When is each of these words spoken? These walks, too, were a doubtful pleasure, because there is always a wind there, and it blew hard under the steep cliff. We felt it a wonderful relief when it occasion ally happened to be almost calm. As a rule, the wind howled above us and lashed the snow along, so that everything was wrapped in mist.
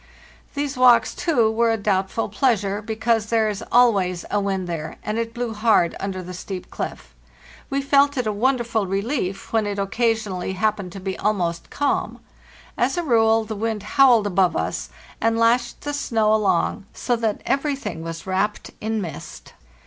These 0.55 0.77
walks, 0.77 1.13
too, 1.13 1.51
were 1.51 1.69
a 1.69 1.77
doubtful 1.77 2.27
pleasure, 2.27 2.81
because 2.81 3.27
there 3.27 3.47
is 3.49 3.63
always 3.71 4.25
a 4.31 4.39
wind 4.39 4.67
there, 4.67 4.97
and 5.03 5.19
it 5.19 5.31
blew 5.31 5.53
hard 5.53 5.95
under 5.99 6.23
the 6.23 6.33
steep 6.33 6.71
cliff. 6.71 7.13
We 7.69 7.83
felt 7.83 8.17
it 8.17 8.25
a 8.25 8.31
wonderful 8.33 8.87
relief 8.87 9.53
when 9.53 9.67
it 9.67 9.77
occasion 9.77 10.31
ally 10.33 10.53
happened 10.53 10.91
to 10.93 10.99
be 10.99 11.19
almost 11.19 11.69
calm. 11.69 12.19
As 12.79 12.97
a 12.97 13.03
rule, 13.03 13.45
the 13.45 13.55
wind 13.55 13.83
howled 13.83 14.25
above 14.25 14.57
us 14.57 14.89
and 15.21 15.37
lashed 15.37 15.81
the 15.81 15.93
snow 15.93 16.33
along, 16.33 16.87
so 16.93 17.15
that 17.17 17.43
everything 17.45 18.01
was 18.01 18.25
wrapped 18.25 18.71
in 18.81 19.03
mist. 19.03 19.53